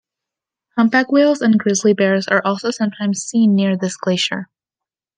[0.77, 4.49] Humpback whales and grizzly bears are also sometimes seen near this glacier.